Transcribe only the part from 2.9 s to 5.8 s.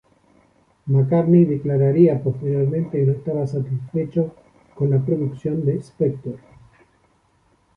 que no estaba satisfecho con la producción de